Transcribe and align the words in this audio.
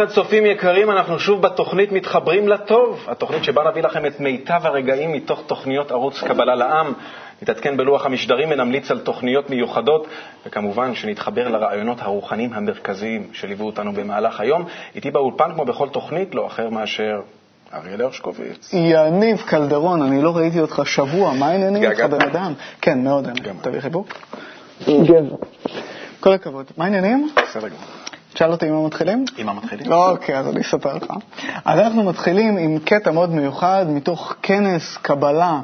לכם 0.00 0.12
צופים 0.12 0.46
יקרים, 0.46 0.90
אנחנו 0.90 1.18
שוב 1.18 1.42
בתוכנית 1.42 1.92
מתחברים 1.92 2.48
לטוב, 2.48 3.06
התוכנית 3.08 3.44
שבה 3.44 3.70
נביא 3.70 3.82
לכם 3.82 4.06
את 4.06 4.20
מיטב 4.20 4.60
הרגעים 4.64 5.12
מתוך 5.12 5.42
תוכניות 5.46 5.90
ערוץ 5.90 6.22
קבלה 6.22 6.54
לעם. 6.54 6.92
נתעדכן 7.42 7.76
בלוח 7.76 8.06
המשדרים 8.06 8.48
ונמליץ 8.50 8.90
על 8.90 8.98
תוכניות 8.98 9.50
מיוחדות, 9.50 10.06
וכמובן 10.46 10.94
שנתחבר 10.94 11.48
לרעיונות 11.48 11.98
הרוחניים 12.00 12.52
המרכזיים 12.52 13.28
שליוו 13.32 13.66
אותנו 13.66 13.92
במהלך 13.92 14.40
היום. 14.40 14.64
איתי 14.94 15.10
באולפן, 15.10 15.54
כמו 15.54 15.64
בכל 15.64 15.88
תוכנית, 15.88 16.34
לא 16.34 16.46
אחר 16.46 16.68
מאשר 16.68 17.20
אריאל 17.74 18.02
הרשקוביץ. 18.02 18.72
יניב 18.72 19.42
קלדרון, 19.46 20.02
אני 20.02 20.22
לא 20.22 20.36
ראיתי 20.36 20.60
אותך 20.60 20.82
שבוע, 20.84 21.32
מה 21.32 21.46
העניינים 21.46 21.90
איתך 21.90 22.00
בן 22.00 22.22
אדם? 22.22 22.52
כן, 22.80 23.04
מאוד. 23.04 23.28
תביא 23.62 23.80
חיבוק. 23.80 24.08
גבר. 24.88 25.36
כל 26.20 26.32
הכבוד. 26.32 26.66
מה 26.76 26.84
העניינים? 26.84 27.28
בסדר 27.36 27.68
גמור. 27.68 27.99
תשאל 28.32 28.50
אותי 28.50 28.66
עם 28.66 28.74
מה 28.74 28.86
מתחילים? 28.86 29.24
עם 29.36 29.46
מה 29.46 29.52
מתחילים? 29.52 29.92
אוקיי, 29.92 30.38
אז 30.38 30.48
אני 30.48 30.60
אספר 30.60 30.96
לך. 30.96 31.12
אז 31.64 31.78
אנחנו 31.78 32.04
מתחילים 32.04 32.56
עם 32.56 32.78
קטע 32.78 33.10
מאוד 33.10 33.30
מיוחד 33.30 33.86
מתוך 33.88 34.34
כנס 34.42 34.96
קבלה 34.96 35.60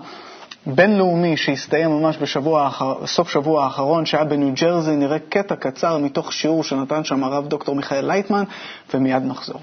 בינלאומי 0.66 1.36
שהסתיים 1.36 1.90
ממש 1.90 2.16
בשבוע, 2.18 2.70
סוף 3.06 3.28
שבוע 3.28 3.64
האחרון, 3.64 4.06
שהיה 4.06 4.24
בניו 4.24 4.54
ג'רזי. 4.54 4.96
נראה 4.96 5.18
קטע 5.18 5.56
קצר 5.56 5.98
מתוך 5.98 6.32
שיעור 6.32 6.64
שנתן 6.64 7.04
שם 7.04 7.24
הרב 7.24 7.48
דוקטור 7.48 7.74
מיכאל 7.74 8.06
לייטמן, 8.06 8.44
ומיד 8.94 9.22
נחזור. 9.22 9.60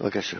בבקשה. 0.00 0.36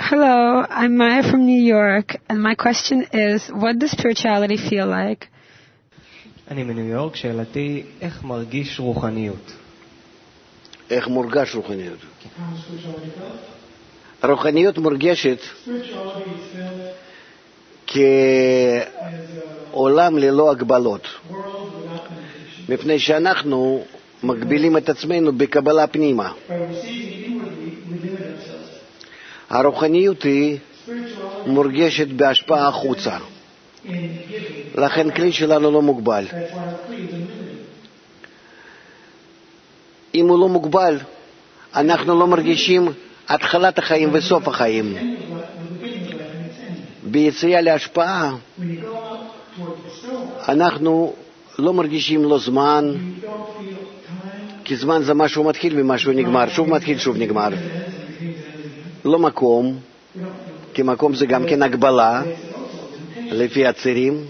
Hello, 0.00 0.64
I'm 0.68 0.96
Maya 0.96 1.22
from 1.22 1.44
New 1.46 1.62
York, 1.62 2.16
and 2.28 2.42
my 2.42 2.54
question 2.54 3.06
is, 3.12 3.48
what 3.62 3.78
does 3.78 3.90
spirituality 3.90 4.56
feel 4.56 4.86
like? 4.86 5.28
אני 6.50 6.62
מניו 6.62 6.84
יורק, 6.84 7.16
שאלתי, 7.16 7.82
איך 8.00 8.24
מרגיש 8.24 8.80
רוחניות? 8.80 9.52
איך 10.90 11.08
מורגש 11.08 11.54
רוחניות? 11.54 11.98
רוחניות 14.22 14.78
מורגשת 14.78 15.38
כעולם 19.70 20.18
ללא 20.18 20.50
הגבלות, 20.50 21.06
מפני 22.68 22.98
שאנחנו 22.98 23.84
מגבילים 24.22 24.76
את 24.76 24.88
עצמנו 24.88 25.32
בקבלה 25.32 25.86
פנימה. 25.86 26.32
הרוחניות 29.50 30.22
היא 30.22 30.58
מורגשת 31.46 32.08
בהשפעה 32.08 32.68
החוצה. 32.68 33.18
לכן 34.80 35.10
כלי 35.10 35.32
שלנו 35.32 35.70
לא 35.70 35.82
מוגבל. 35.82 36.24
אם 40.14 40.28
הוא 40.28 40.40
לא 40.40 40.48
מוגבל, 40.48 40.98
אנחנו 41.76 42.18
לא 42.18 42.26
מרגישים 42.26 42.92
התחלת 43.28 43.78
החיים 43.78 44.08
וסוף 44.12 44.48
החיים. 44.48 44.94
ביציאה 47.02 47.60
להשפעה 47.60 48.34
אנחנו 50.48 51.14
לא 51.58 51.72
מרגישים 51.72 52.24
לא 52.24 52.38
זמן, 52.38 52.94
כי 54.64 54.76
זמן 54.76 55.02
זה 55.02 55.14
משהו 55.14 55.44
מתחיל 55.44 55.80
ומשהו 55.80 56.12
נגמר, 56.12 56.48
שוב 56.48 56.70
מתחיל, 56.70 56.98
שוב 56.98 57.16
נגמר. 57.16 57.48
לא 59.04 59.18
מקום, 59.18 59.78
כי 60.74 60.82
מקום 60.82 61.14
זה 61.14 61.26
גם 61.26 61.46
כן 61.46 61.62
הגבלה, 61.62 62.22
לפי 63.16 63.66
הצירים. 63.66 64.24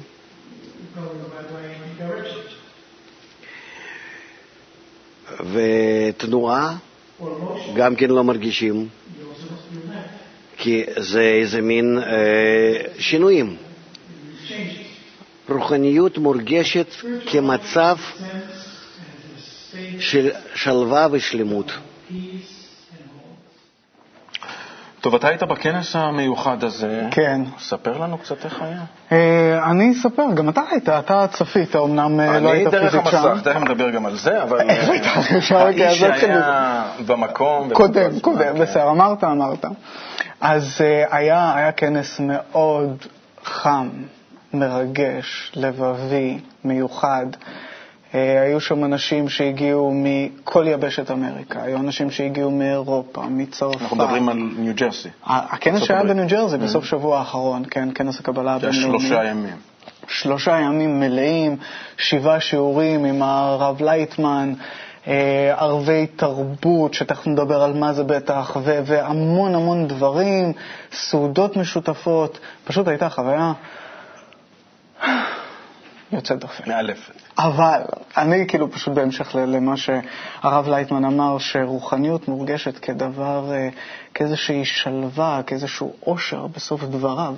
ותנועה 5.53 6.77
גם 7.77 7.97
כן 7.97 8.11
לא 8.11 8.25
מרגישים, 8.25 8.89
כי 10.57 10.83
זה 10.97 11.21
איזה 11.23 11.61
מין 11.61 11.99
אה, 11.99 12.83
שינויים. 12.99 13.57
רוחניות 15.49 16.19
מורגשת 16.19 16.87
כמצב 17.27 17.97
של 19.99 20.31
שלווה 20.55 21.07
ושלמות. 21.13 21.73
טוב, 25.01 25.15
אתה 25.15 25.29
היית 25.29 25.43
בכנס 25.43 25.97
המיוחד 25.97 26.65
הזה. 26.65 27.03
כן. 27.11 27.41
ספר 27.59 27.99
לנו 27.99 28.19
קצת 28.19 28.45
איך 28.45 28.63
היה. 28.63 28.81
אה, 29.13 29.71
אני 29.71 29.93
אספר, 29.93 30.27
גם 30.35 30.49
אתה 30.49 30.61
היית, 30.71 30.89
אתה 30.89 31.27
צפית, 31.29 31.77
אמנם 31.77 32.21
אה, 32.21 32.41
לא 32.41 32.53
היית 32.53 32.69
פיזית 32.69 32.91
שם. 32.91 32.99
אני 32.99 33.11
דרך 33.11 33.25
המסך, 33.25 33.43
תכף 33.45 33.61
נדבר 33.61 33.91
גם 33.91 34.07
על 34.07 34.17
זה, 34.17 34.43
אבל 34.43 34.61
האיש 34.71 35.99
שהיה 35.99 36.83
במקום. 37.07 37.75
קודם, 37.75 38.21
קודם, 38.21 38.59
בסדר, 38.59 38.91
אמרת, 38.91 39.25
אמרת. 39.25 39.65
אז 40.41 40.81
אה, 40.81 41.17
היה 41.17 41.73
כנס 41.73 42.21
מאוד 42.21 42.97
חם, 43.45 43.89
מרגש, 44.55 45.53
לבבי, 45.57 46.39
מיוחד. 46.65 47.27
היו 48.13 48.61
שם 48.61 48.85
אנשים 48.85 49.29
שהגיעו 49.29 49.93
מכל 49.95 50.67
יבשת 50.69 51.11
אמריקה, 51.11 51.63
היו 51.63 51.79
אנשים 51.79 52.11
שהגיעו 52.11 52.51
מאירופה, 52.51 53.23
מצרפת. 53.23 53.83
אנחנו 53.83 53.97
מדברים 53.97 54.29
על 54.29 54.37
ניו 54.59 54.75
ג'רסי. 54.75 55.09
הכנס 55.25 55.83
שהיה 55.83 56.03
בניו 56.03 56.29
ג'רסי 56.29 56.57
בסוף 56.59 56.85
שבוע 56.85 57.19
האחרון, 57.19 57.63
כן, 57.71 57.89
כנס 57.95 58.21
הקבלה 58.21 58.55
הבינלאומי. 58.55 59.01
שלושה 59.01 59.25
ימים. 59.25 59.57
שלושה 60.09 60.59
ימים 60.61 61.01
מלאים, 61.01 61.57
שבעה 61.97 62.41
שיעורים 62.41 63.05
עם 63.05 63.23
הרב 63.23 63.83
לייטמן, 63.83 64.53
ערבי 65.57 66.07
תרבות, 66.17 66.95
שתכף 66.95 67.27
נדבר 67.27 67.63
על 67.63 67.73
מה 67.73 67.93
זה 67.93 68.05
בטח, 68.05 68.57
והמון 68.63 69.55
המון 69.55 69.89
דברים, 69.89 70.53
סעודות 70.93 71.57
משותפות. 71.57 72.39
פשוט 72.65 72.89
הייתה 72.89 73.09
חוויה 73.09 73.53
יוצאת 76.13 76.39
דופן. 76.39 76.65
מאלפת. 76.67 77.13
אבל 77.39 77.81
אני 78.17 78.45
כאילו 78.49 78.71
פשוט 78.71 78.95
בהמשך 78.95 79.35
למה 79.35 79.77
שהרב 79.77 80.69
לייטמן 80.69 81.05
אמר, 81.05 81.39
שרוחניות 81.39 82.29
מורגשת 82.29 82.79
כדבר, 82.79 83.53
כאיזושהי 84.15 84.65
שלווה, 84.65 85.41
כאיזשהו 85.47 85.95
עושר 86.01 86.47
בסוף 86.47 86.85
דבריו. 86.85 87.35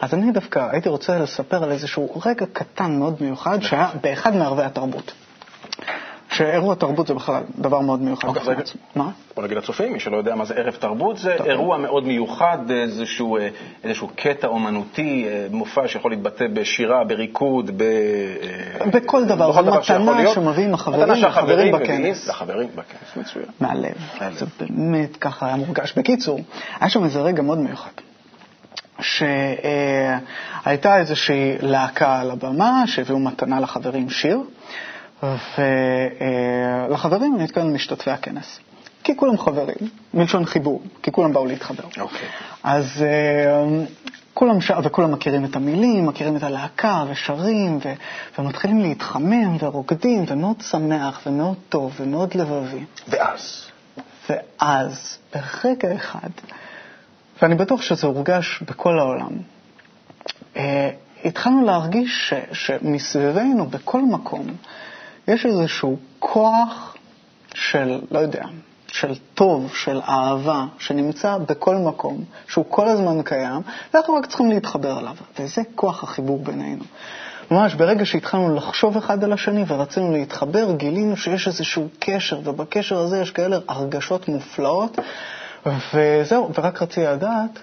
אז 0.00 0.14
אני 0.14 0.32
דווקא 0.32 0.68
הייתי 0.72 0.88
רוצה 0.88 1.18
לספר 1.18 1.64
על 1.64 1.70
איזשהו 1.70 2.20
רגע 2.26 2.46
קטן 2.52 2.98
מאוד 2.98 3.16
מיוחד 3.20 3.62
שהיה 3.62 3.90
באחד 4.00 4.36
מערבי 4.36 4.62
התרבות. 4.62 5.12
שאירוע 6.34 6.74
תרבות 6.74 7.06
זה 7.06 7.14
בכלל 7.14 7.42
דבר 7.58 7.80
מאוד 7.80 8.02
מיוחד. 8.02 8.28
אוקיי, 8.28 8.42
רגע. 8.46 8.62
מה? 8.96 9.10
בוא 9.36 9.44
נגיד 9.44 9.56
לצופים, 9.56 9.92
מי 9.92 10.00
שלא 10.00 10.16
יודע 10.16 10.34
מה 10.34 10.44
זה 10.44 10.54
ערב 10.54 10.74
תרבות, 10.74 11.18
זה 11.18 11.34
אירוע 11.44 11.78
מאוד 11.78 12.06
מיוחד, 12.06 12.58
איזשהו, 12.70 13.38
איזשהו 13.84 14.08
קטע 14.16 14.46
אומנותי, 14.46 15.26
מופע 15.50 15.88
שיכול 15.88 16.10
להתבטא 16.10 16.46
בשירה, 16.52 17.04
בריקוד, 17.04 17.70
ב... 17.76 17.84
בכל 18.92 19.24
דבר, 19.24 19.52
זו 19.52 19.62
מתנה 19.62 20.28
שמביאים 20.34 20.74
החברים, 20.74 21.24
החברים 21.24 21.72
בכנס. 21.72 22.28
לחברים 22.28 22.68
בכנס, 22.74 23.16
מצוין. 23.16 23.46
מהלב. 23.60 23.94
זה 24.32 24.46
באמת 24.60 25.16
ככה 25.16 25.46
היה 25.46 25.56
מורגש. 25.56 25.94
בקיצור, 25.96 26.40
היה 26.80 26.90
שם 26.90 27.04
איזה 27.04 27.20
רגע 27.20 27.42
מאוד 27.42 27.58
מיוחד. 27.58 27.90
שהייתה 29.00 30.98
איזושהי 30.98 31.56
להקה 31.60 32.20
על 32.20 32.30
הבמה 32.30 32.82
שהביאו 32.86 33.18
מתנה 33.18 33.60
לחברים 33.60 34.10
שיר. 34.10 34.40
ולחברים 36.90 37.34
אני 37.34 37.44
מתכוון 37.44 37.70
למשתתפי 37.70 38.10
הכנס. 38.10 38.60
כי 39.04 39.16
כולם 39.16 39.38
חברים, 39.38 39.88
מלשון 40.14 40.44
חיבור, 40.44 40.82
כי 41.02 41.12
כולם 41.12 41.32
באו 41.32 41.46
להתחבר. 41.46 41.84
אוקיי. 42.00 42.18
Okay. 42.18 42.22
אז 42.62 42.86
uh, 42.98 43.90
כולם 44.34 44.60
ש... 44.60 44.70
וכולם 44.82 45.12
מכירים 45.12 45.44
את 45.44 45.56
המילים, 45.56 46.06
מכירים 46.06 46.36
את 46.36 46.42
הלהקה 46.42 47.04
ושרים, 47.08 47.78
ו... 47.84 47.92
ומתחילים 48.38 48.80
להתחמם 48.80 49.56
ורוקדים, 49.60 50.24
ומאוד 50.28 50.60
שמח 50.60 51.20
ומאוד 51.26 51.56
טוב 51.68 51.94
ומאוד 52.00 52.34
לבבי. 52.34 52.84
ואז? 53.08 53.66
ואז, 54.30 55.18
ברגע 55.34 55.94
אחד, 55.94 56.30
ואני 57.42 57.54
בטוח 57.54 57.82
שזה 57.82 58.06
הורגש 58.06 58.62
בכל 58.62 58.98
העולם, 58.98 59.32
uh, 60.54 60.58
התחלנו 61.24 61.64
להרגיש 61.64 62.28
ש... 62.28 62.34
שמסביבנו, 62.52 63.66
בכל 63.66 64.02
מקום, 64.02 64.46
יש 65.28 65.46
איזשהו 65.46 65.96
כוח 66.18 66.96
של, 67.54 68.00
לא 68.10 68.18
יודע, 68.18 68.44
של 68.86 69.14
טוב, 69.34 69.74
של 69.74 70.00
אהבה, 70.08 70.64
שנמצא 70.78 71.36
בכל 71.38 71.76
מקום, 71.76 72.24
שהוא 72.48 72.64
כל 72.68 72.88
הזמן 72.88 73.22
קיים, 73.22 73.62
ואנחנו 73.94 74.14
רק 74.14 74.26
צריכים 74.26 74.50
להתחבר 74.50 74.98
אליו. 74.98 75.16
וזה 75.38 75.62
כוח 75.74 76.02
החיבור 76.02 76.38
בינינו. 76.38 76.84
ממש 77.50 77.74
ברגע 77.74 78.06
שהתחלנו 78.06 78.54
לחשוב 78.54 78.96
אחד 78.96 79.24
על 79.24 79.32
השני 79.32 79.64
ורצינו 79.68 80.12
להתחבר, 80.12 80.72
גילינו 80.76 81.16
שיש 81.16 81.46
איזשהו 81.46 81.88
קשר, 81.98 82.40
ובקשר 82.44 82.98
הזה 82.98 83.18
יש 83.20 83.30
כאלה 83.30 83.58
הרגשות 83.68 84.28
מופלאות, 84.28 84.98
וזהו, 85.94 86.50
ורק 86.54 86.82
רציתי 86.82 87.06
לדעת, 87.06 87.58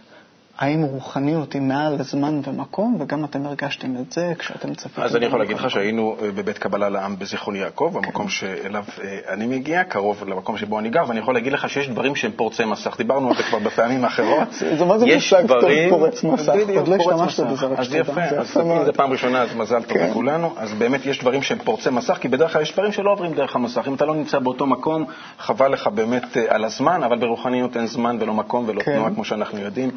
האם 0.61 0.81
רוחניות 0.81 1.53
היא 1.53 1.61
מעל 1.61 2.03
זמן 2.03 2.41
ומקום, 2.47 2.97
וגם 2.99 3.25
אתם 3.25 3.45
הרגשתם 3.45 3.95
את 3.95 4.11
זה 4.11 4.33
כשאתם 4.39 4.73
צפיתם. 4.73 5.01
אז 5.01 5.15
אני 5.15 5.25
יכול 5.25 5.39
להגיד 5.39 5.57
לך 5.57 5.69
שהיינו 5.69 6.15
אה, 6.21 6.31
בבית 6.31 6.57
קבלה 6.57 6.89
לעם 6.89 7.19
בזיכרון 7.19 7.55
יעקב, 7.55 7.93
המקום 7.95 8.29
שאליו 8.29 8.83
אה, 9.03 9.19
אני 9.33 9.45
מגיע, 9.45 9.83
קרוב 9.83 10.23
למקום 10.27 10.57
שבו 10.57 10.79
אני 10.79 10.89
גר, 10.89 11.03
ואני 11.07 11.19
יכול 11.19 11.33
להגיד 11.33 11.53
לך 11.53 11.69
שיש 11.69 11.89
דברים 11.89 12.15
שהם 12.15 12.31
פורצי 12.35 12.65
מסך. 12.65 12.97
דיברנו 12.97 13.29
על 13.29 13.35
זה 13.35 13.43
כבר 13.43 13.59
בפעמים 13.59 14.05
האחרות. 14.05 14.53
זה 14.79 14.85
מה 14.85 14.97
זה 14.97 15.05
מושג 15.15 15.45
דברים... 15.45 15.89
פורץ 15.89 16.23
מסך? 16.23 16.53
עוד 16.75 16.87
לא 16.87 16.95
השתמשת. 16.95 17.43
בזה, 17.43 17.65
רק 17.65 17.79
אז 17.79 17.85
שתדע. 17.85 17.99
יפה, 17.99 18.21
אז 18.21 18.49
יפה 18.49 18.61
אם 18.61 18.67
מאוד. 18.67 18.85
זה 18.85 18.93
פעם 18.93 19.11
ראשונה 19.11 19.41
אז 19.41 19.55
מזל 19.55 19.83
טוב 19.83 19.97
כן. 19.97 20.09
לכולנו. 20.09 20.53
אז 20.57 20.73
באמת 20.73 21.05
יש 21.05 21.19
דברים 21.19 21.41
שהם 21.41 21.59
פורצי 21.63 21.89
מסך, 21.89 22.17
כי 22.21 22.27
בדרך 22.27 22.53
כלל 22.53 22.61
יש 22.61 22.73
דברים 22.73 22.91
שלא 22.91 23.11
עוברים 23.11 23.33
דרך 23.33 23.55
המסך. 23.55 23.87
אם 23.87 23.93
אתה 23.93 24.05
לא 24.05 24.15
נמצא 24.15 24.39
באותו 24.39 24.65
מקום, 24.65 25.05
חבל 25.39 25.71
לך 25.71 25.87
באמת 25.87 26.37
אה, 26.37 26.43
על 26.47 26.65
הזמן, 26.65 27.03
אבל 27.03 27.17
ברוחניות 27.17 27.77
אין 27.77 27.87
זמן 27.87 28.17
ולא 28.19 28.33
מקום 28.33 28.63
ולא 28.67 28.81
כן. 28.81 28.95
תנועה, 28.95 29.11
כמו 29.11 29.25
שאנחנו 29.25 29.59
יודעים. 29.59 29.91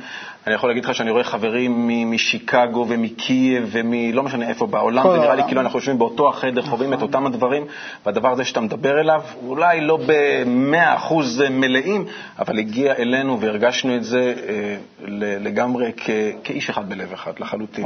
אני 0.46 0.53
יכול 0.54 0.70
להגיד 0.70 0.84
לך 0.84 0.94
שאני 0.94 1.10
רואה 1.10 1.24
חברים 1.24 1.86
מ- 1.88 2.10
משיקגו 2.10 2.86
ומקייב 2.88 3.68
ומלא 3.72 4.22
משנה 4.22 4.48
איפה 4.48 4.66
בעולם, 4.66 5.02
כל 5.02 5.08
ונראה 5.08 5.34
לי. 5.34 5.42
כאילו 5.46 5.60
אנחנו 5.60 5.78
יושבים 5.78 5.98
באותו 5.98 6.28
החדר, 6.28 6.62
חווים 6.62 6.92
את 6.94 7.02
אותם 7.02 7.26
הדברים, 7.26 7.64
והדבר 8.06 8.30
הזה 8.32 8.44
שאתה 8.44 8.60
מדבר 8.60 9.00
אליו, 9.00 9.22
אולי 9.46 9.80
לא 9.80 9.98
במאה 10.06 10.94
אחוז 10.96 11.42
מלאים, 11.50 12.04
אבל 12.38 12.58
הגיע 12.58 12.94
אלינו 12.98 13.40
והרגשנו 13.40 13.96
את 13.96 14.04
זה 14.04 14.34
אה, 14.48 14.76
ל- 15.06 15.46
לגמרי 15.46 15.92
כאיש 16.44 16.70
אחד 16.70 16.88
בלב 16.88 17.12
אחד, 17.12 17.32
לחלוטין. 17.38 17.84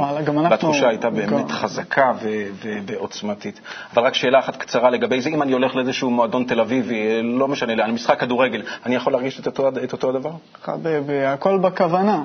והתחושה 0.51 0.89
הייתה 0.89 1.09
באמת 1.09 1.51
חזקה 1.51 2.11
ו- 2.21 2.27
ו- 2.63 2.77
ועוצמתית. 2.85 3.61
אבל 3.93 4.03
רק 4.03 4.13
שאלה 4.13 4.39
אחת 4.39 4.55
קצרה 4.55 4.89
לגבי 4.89 5.21
זה, 5.21 5.29
אם 5.29 5.41
אני 5.41 5.51
הולך 5.53 5.75
לאיזשהו 5.75 6.09
מועדון 6.09 6.43
תל 6.43 6.59
אביבי, 6.59 7.07
אה, 7.07 7.21
לא 7.23 7.47
משנה 7.47 7.75
לאן, 7.75 7.91
משחק 7.91 8.19
כדורגל, 8.19 8.61
אני 8.85 8.95
יכול 8.95 9.13
להרגיש 9.13 9.39
את 9.39 9.47
אותו, 9.93 10.09
הדבר? 10.09 10.31
הכל 11.33 11.57
בכוונה. 11.57 12.23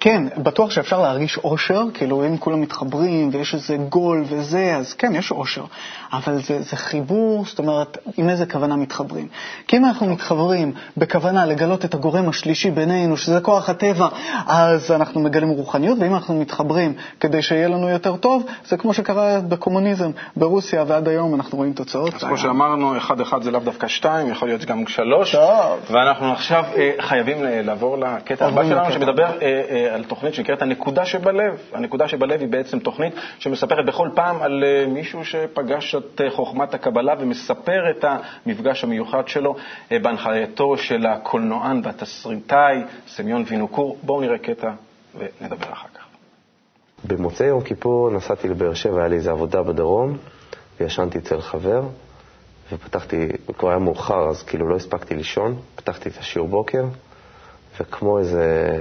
כן, 0.00 0.22
בטוח 0.36 0.70
שאפשר 0.70 1.00
להרגיש 1.00 1.38
אושר, 1.38 1.82
כאילו 1.94 2.26
אם 2.26 2.36
כולם 2.36 2.60
מתחברים 2.60 3.30
ויש 3.32 3.54
איזה 3.54 3.76
גול 3.76 4.24
וזה, 4.28 4.76
אז 4.76 4.94
כן, 4.94 5.14
יש 5.14 5.30
אושר. 5.30 5.64
אבל 6.12 6.42
זה, 6.42 6.62
זה 6.62 6.76
חיבור, 6.76 7.44
זאת 7.44 7.58
אומרת, 7.58 7.98
עם 8.16 8.28
איזה 8.28 8.46
כוונה 8.46 8.76
מתחברים. 8.76 9.28
כי 9.66 9.76
אם 9.76 9.84
אנחנו 9.84 10.06
מתחברים 10.06 10.72
בכוונה 10.96 11.46
לגלות 11.46 11.84
את 11.84 11.94
הגורם 11.94 12.28
השלישי 12.28 12.70
בינינו, 12.70 13.16
שזה 13.16 13.40
כוח 13.40 13.68
הטבע, 13.68 14.08
אז 14.46 14.90
אנחנו 14.90 15.20
מגלים 15.20 15.48
רוחניות, 15.48 15.98
ואם 16.00 16.14
אנחנו 16.14 16.40
מתחברים 16.40 16.92
כדי 17.20 17.42
שיהיה 17.42 17.68
לנו 17.68 17.88
יותר 17.88 18.16
טוב, 18.16 18.46
זה 18.66 18.76
כמו 18.76 18.94
שקרה 18.94 19.40
בקומוניזם 19.48 20.10
ברוסיה, 20.36 20.84
ועד 20.86 21.08
היום 21.08 21.34
אנחנו 21.34 21.58
רואים 21.58 21.72
תוצאות. 21.72 22.14
אז 22.14 22.20
כמו 22.22 22.38
שאמרנו, 22.38 22.96
אחד 22.96 23.20
אחד 23.20 23.42
זה 23.42 23.50
לאו 23.50 23.60
דווקא 23.60 23.88
שתיים, 23.88 24.30
יכול 24.30 24.48
להיות 24.48 24.64
גם 24.64 24.86
שלוש. 24.86 25.32
טוב. 25.32 25.80
ואנחנו 25.90 26.32
עכשיו 26.32 26.64
אה, 26.76 26.90
חייבים 27.00 27.44
אה, 27.44 27.62
לעבור 27.62 27.98
לקטע 27.98 28.46
הבא 28.46 28.64
שלנו. 28.64 28.92
שמדבר 28.92 29.24
אה, 29.42 29.62
אה, 29.70 29.87
על 29.94 30.04
תוכנית 30.04 30.34
שנקראת 30.34 30.62
הנקודה 30.62 31.04
שבלב. 31.06 31.58
הנקודה 31.72 32.08
שבלב 32.08 32.40
היא 32.40 32.48
בעצם 32.48 32.78
תוכנית 32.78 33.14
שמספרת 33.38 33.86
בכל 33.86 34.08
פעם 34.14 34.42
על 34.42 34.64
אה, 34.64 34.86
מישהו 34.86 35.24
שפגש 35.24 35.94
את 35.94 36.20
אה, 36.20 36.30
חוכמת 36.30 36.74
הקבלה 36.74 37.14
ומספר 37.18 37.90
את 37.90 38.04
המפגש 38.46 38.84
המיוחד 38.84 39.28
שלו 39.28 39.56
אה, 39.92 39.98
בהנחייתו 39.98 40.76
של 40.76 41.06
הקולנוען 41.06 41.80
והתסריטאי 41.84 42.82
סמיון 43.08 43.44
וינוקור. 43.46 43.98
בואו 44.02 44.20
נראה 44.20 44.38
קטע 44.38 44.70
ונדבר 45.14 45.72
אחר 45.72 45.88
כך. 45.94 46.04
במוצאי 47.04 47.46
יום 47.46 47.60
כיפור 47.60 48.10
נסעתי 48.10 48.48
לבאר 48.48 48.74
שבע, 48.74 48.98
היה 48.98 49.08
לי 49.08 49.16
איזו 49.16 49.30
עבודה 49.30 49.62
בדרום, 49.62 50.16
וישנתי 50.80 51.18
אצל 51.18 51.40
חבר, 51.40 51.82
ופתחתי, 52.72 53.28
כבר 53.58 53.68
היה 53.68 53.78
מאוחר, 53.78 54.28
אז 54.28 54.42
כאילו 54.42 54.68
לא 54.68 54.76
הספקתי 54.76 55.14
לישון, 55.14 55.56
פתחתי 55.76 56.08
את 56.08 56.16
השיעור 56.18 56.48
בוקר, 56.48 56.84
וכמו 57.80 58.18
איזה 58.18 58.74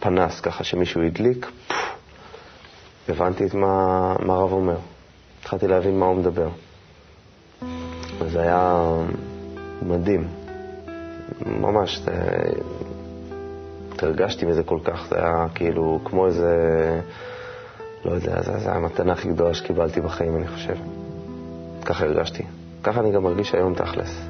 פנס 0.00 0.40
ככה 0.40 0.64
שמישהו 0.64 1.02
הדליק, 1.02 1.46
פוף, 1.68 1.76
הבנתי 3.08 3.46
את 3.46 3.54
מה, 3.54 4.14
הרב 4.28 4.52
אומר. 4.52 4.76
התחלתי 5.40 5.68
להבין 5.68 5.98
מה 5.98 6.06
הוא 6.06 6.16
מדבר. 6.16 6.48
וזה 8.18 8.42
היה 8.42 8.84
מדהים. 9.82 10.28
ממש, 11.46 11.98
זה... 11.98 12.12
התרגשתי 13.92 14.46
מזה 14.46 14.62
כל 14.62 14.78
כך, 14.84 15.06
זה 15.08 15.16
היה 15.16 15.46
כאילו 15.54 16.00
כמו 16.04 16.26
איזה, 16.26 16.56
לא 18.04 18.10
יודע, 18.10 18.42
זה, 18.42 18.58
זה 18.58 18.72
המתנה 18.72 19.12
הכי 19.12 19.28
גדולה 19.28 19.54
שקיבלתי 19.54 20.00
בחיים, 20.00 20.36
אני 20.36 20.48
חושב. 20.48 20.76
ככה 21.84 22.04
הרגשתי. 22.04 22.42
ככה 22.82 23.00
אני 23.00 23.12
גם 23.12 23.22
מרגיש 23.22 23.54
היום 23.54 23.74
תכלס. 23.74 24.20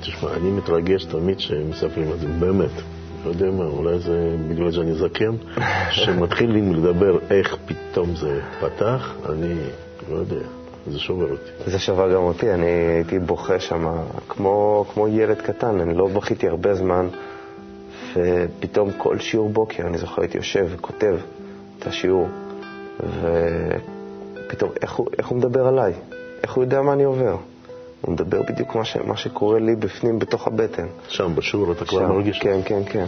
תשמע, 0.00 0.34
אני 0.34 0.50
מתרגש 0.50 1.04
תמיד 1.04 1.40
שמספרים 1.40 2.12
את 2.12 2.20
זה, 2.20 2.26
באמת. 2.28 2.97
לא 3.28 3.32
יודע 3.32 3.50
מה, 3.50 3.64
אולי 3.64 3.98
זה 3.98 4.36
בגלל 4.48 4.72
שאני 4.72 4.94
זקן, 4.94 5.36
שמתחילים 5.90 6.72
לדבר 6.72 7.18
איך 7.30 7.56
פתאום 7.66 8.16
זה 8.16 8.40
פתח, 8.60 9.14
אני 9.28 9.54
לא 10.10 10.16
יודע, 10.16 10.46
זה 10.86 10.98
שובר 10.98 11.30
אותי. 11.30 11.50
זה 11.66 11.78
שבר 11.78 12.14
גם 12.14 12.22
אותי, 12.22 12.54
אני 12.54 12.66
הייתי 12.66 13.18
בוכה 13.18 13.60
שם 13.60 13.96
כמו, 14.28 14.84
כמו 14.94 15.08
ילד 15.08 15.40
קטן, 15.40 15.80
אני 15.80 15.94
לא 15.94 16.06
בכיתי 16.06 16.48
הרבה 16.48 16.74
זמן, 16.74 17.08
ופתאום 18.16 18.90
כל 18.96 19.18
שיעור 19.18 19.50
בוקר, 19.50 19.86
אני 19.86 19.98
זוכר, 19.98 20.22
הייתי 20.22 20.38
יושב 20.38 20.66
וכותב 20.70 21.16
את 21.78 21.86
השיעור, 21.86 22.28
ופתאום 23.00 24.70
איך 24.82 24.92
הוא, 24.92 25.06
איך 25.18 25.26
הוא 25.26 25.38
מדבר 25.38 25.66
עליי, 25.66 25.92
איך 26.42 26.52
הוא 26.52 26.64
יודע 26.64 26.82
מה 26.82 26.92
אני 26.92 27.04
עובר. 27.04 27.36
הוא 28.00 28.12
מדבר 28.12 28.42
בדיוק 28.42 28.74
מה, 28.74 28.84
ש, 28.84 28.96
מה 28.96 29.16
שקורה 29.16 29.58
לי 29.58 29.76
בפנים, 29.76 30.18
בתוך 30.18 30.46
הבטן. 30.46 30.86
שם 31.08 31.34
בשיעור 31.34 31.72
אתה 31.72 31.84
כבר 31.84 32.06
מרגיש? 32.06 32.38
כן, 32.38 32.60
כן, 32.64 32.82
כן. 32.84 33.06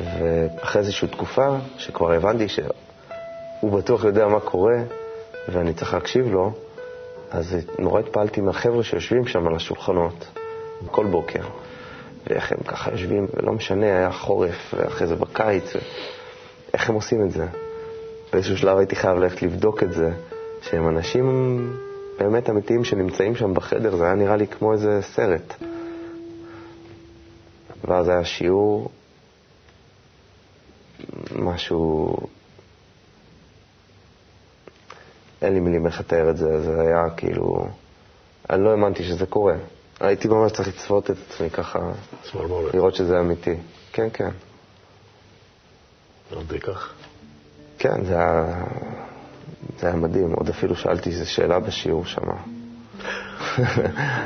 ואחרי 0.00 0.80
איזושהי 0.80 1.08
תקופה, 1.08 1.56
שכבר 1.78 2.12
הבנתי 2.12 2.48
שהוא 2.48 3.72
בטוח 3.78 4.04
יודע 4.04 4.28
מה 4.28 4.40
קורה, 4.40 4.76
ואני 5.48 5.74
צריך 5.74 5.94
להקשיב 5.94 6.32
לו, 6.32 6.52
אז 7.30 7.56
נורא 7.78 8.00
התפעלתי 8.00 8.40
מהחבר'ה 8.40 8.82
שיושבים 8.82 9.26
שם 9.26 9.46
על 9.46 9.56
השולחנות, 9.56 10.26
כל 10.90 11.06
בוקר. 11.06 11.42
ואיך 12.26 12.52
הם 12.52 12.58
ככה 12.66 12.90
יושבים, 12.90 13.26
ולא 13.34 13.52
משנה, 13.52 13.86
היה 13.86 14.12
חורף, 14.12 14.74
ואחרי 14.76 15.06
זה 15.06 15.14
בקיץ, 15.16 15.72
איך 16.74 16.90
הם 16.90 16.94
עושים 16.94 17.24
את 17.26 17.30
זה. 17.30 17.46
באיזשהו 18.32 18.56
שלב 18.56 18.78
הייתי 18.78 18.96
חייב 18.96 19.18
ללכת 19.18 19.42
לבדוק 19.42 19.82
את 19.82 19.92
זה, 19.92 20.10
שהם 20.62 20.88
אנשים 20.88 21.85
באמת 22.18 22.50
אמיתיים 22.50 22.84
שנמצאים 22.84 23.36
שם 23.36 23.54
בחדר, 23.54 23.96
זה 23.96 24.04
היה 24.04 24.14
נראה 24.14 24.36
לי 24.36 24.46
כמו 24.46 24.72
איזה 24.72 25.02
סרט. 25.02 25.54
ואז 27.84 28.08
היה 28.08 28.24
שיעור, 28.24 28.90
משהו... 31.34 32.16
אין 35.42 35.54
לי 35.54 35.60
מילים 35.60 35.86
איך 35.86 36.00
לתאר 36.00 36.30
את 36.30 36.36
זה, 36.36 36.60
זה 36.62 36.80
היה 36.80 37.10
כאילו... 37.16 37.66
אני 38.50 38.64
לא 38.64 38.70
האמנתי 38.70 39.04
שזה 39.04 39.26
קורה. 39.26 39.54
הייתי 40.00 40.28
ממש 40.28 40.52
צריך 40.52 40.68
לצפות 40.68 41.10
את 41.10 41.16
עצמי 41.30 41.50
ככה. 41.50 41.78
לראות 42.74 42.94
שזה 42.94 43.20
אמיתי. 43.20 43.54
כן, 43.92 44.08
כן. 44.12 44.30
עד 46.32 46.38
כדי 46.48 46.60
כך. 46.60 46.92
כן, 47.78 48.04
זה 48.04 48.14
היה, 48.14 48.64
זה 49.78 49.86
היה 49.86 49.96
מדהים. 49.96 50.32
עוד 50.32 50.48
אפילו 50.48 50.76
שאלתי 50.76 51.10
איזו 51.10 51.30
שאלה 51.30 51.60
בשיעור 51.60 52.04
שם. 52.04 52.22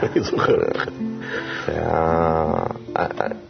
אני 0.03 0.21
זוכר. 0.21 0.57
זה, 1.67 1.73
היה, 1.73 2.55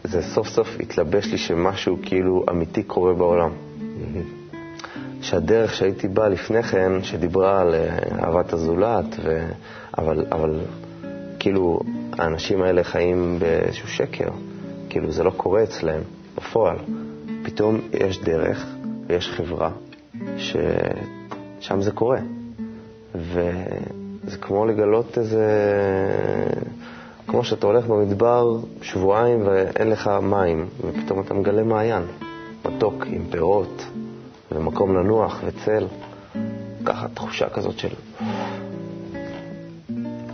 זה 0.05 0.23
סוף 0.23 0.49
סוף 0.49 0.69
התלבש 0.81 1.27
לי 1.27 1.39
שמשהו 1.39 1.99
כאילו 2.03 2.45
אמיתי 2.51 2.83
קורה 2.83 3.15
בעולם. 3.15 3.51
שהדרך 5.23 5.75
שהייתי 5.75 6.09
בא 6.09 6.29
לפני 6.29 6.63
כן, 6.63 6.93
שדיברה 7.03 7.61
על 7.61 7.75
אה, 7.75 7.99
אהבת 8.25 8.53
הזולת, 8.53 9.17
ו... 9.25 9.47
אבל, 9.99 10.25
אבל 10.33 10.61
כאילו 11.39 11.81
האנשים 12.13 12.63
האלה 12.63 12.85
חיים 12.85 13.39
באיזשהו 13.39 13.89
שקר, 13.89 14.29
כאילו 14.89 15.13
זה 15.13 15.23
לא 15.25 15.31
קורה 15.31 15.63
אצלם 15.63 16.01
בפועל. 16.37 16.77
פתאום 17.43 17.81
יש 17.93 18.21
דרך 18.23 18.67
ויש 19.07 19.31
חברה 19.31 19.71
ששם 21.61 21.83
זה 21.83 21.91
קורה. 21.93 22.19
וזה 23.15 24.39
כמו 24.41 24.67
לגלות 24.67 25.19
איזה... 25.19 25.47
כמו 27.27 27.45
שאתה 27.45 27.67
הולך 27.67 27.87
במדבר 27.87 28.57
שבועיים 28.83 29.43
ואין 29.47 29.91
לך 29.91 30.11
מים, 30.23 30.67
ופתאום 30.81 31.21
אתה 31.21 31.35
מגלה 31.35 31.65
מעיין, 31.65 32.03
מתוק 32.65 33.05
עם 33.07 33.25
פירות, 33.31 33.83
ומקום 34.53 34.97
לנוח 34.97 35.41
וצל. 35.45 35.87
ככה 36.85 37.09
תחושה 37.15 37.49
כזאת 37.49 37.79
של 37.79 37.95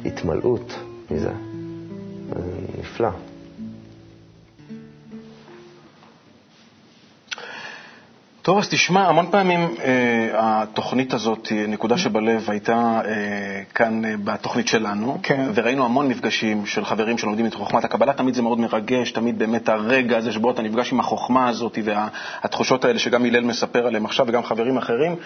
התמלאות 0.05 0.75
מזה. 1.11 1.33
זה 2.29 2.43
נפלא. 2.81 3.09
טוב, 8.47 8.59
אז 8.59 8.69
תשמע, 8.69 9.09
המון 9.09 9.27
פעמים 9.31 9.75
אה, 9.85 10.29
התוכנית 10.35 11.15
הזאת, 11.15 11.49
אה, 11.53 11.67
נקודה 11.69 11.99
שבלב, 11.99 12.45
הייתה 12.51 13.01
אה, 13.05 13.63
כאן 13.75 14.05
אה, 14.05 14.15
בתוכנית 14.25 14.69
שלנו, 14.69 15.19
כן. 15.23 15.49
וראינו 15.55 15.85
המון 15.85 16.09
מפגשים 16.09 16.67
של 16.67 16.85
חברים 16.85 17.19
שלומדים 17.19 17.47
את 17.47 17.55
חוכמת 17.55 17.85
הקבלה, 17.85 18.13
תמיד 18.13 18.35
זה 18.35 18.43
מאוד 18.43 18.61
מרגש, 18.61 19.11
תמיד 19.11 19.39
באמת 19.39 19.69
הרגע 19.69 20.17
הזה 20.17 20.33
שבו 20.33 20.51
אתה 20.51 20.63
נפגש 20.63 20.93
עם 20.93 21.01
החוכמה 21.01 21.49
הזאת 21.49 21.79
והתחושות 21.85 22.85
האלה 22.85 22.99
שגם 22.99 23.25
הלל 23.25 23.45
מספר 23.45 23.87
עליהם 23.87 24.05
עכשיו 24.05 24.27
וגם 24.29 24.43
חברים 24.43 24.77
אחרים 24.77 25.17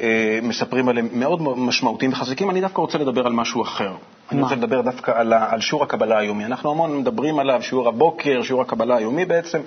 אה, 0.00 0.38
מספרים 0.42 0.88
עליהם 0.88 1.08
מאוד 1.12 1.42
משמעותיים 1.42 2.12
וחזקים. 2.12 2.50
אני 2.50 2.60
דווקא 2.60 2.80
רוצה 2.80 2.98
לדבר 2.98 3.26
על 3.26 3.32
משהו 3.32 3.62
אחר. 3.62 3.92
אני 4.32 4.42
רוצה 4.42 4.54
לדבר 4.54 4.80
דווקא 4.80 5.12
על, 5.14 5.32
על 5.32 5.60
שיעור 5.60 5.84
הקבלה 5.84 6.18
היומי. 6.18 6.44
אנחנו 6.44 6.70
המון 6.70 6.98
מדברים 6.98 7.38
עליו, 7.38 7.62
שיעור 7.62 7.88
הבוקר, 7.88 8.42
שיעור 8.42 8.62
הקבלה 8.62 8.96
היומי 8.96 9.24
בעצם, 9.24 9.60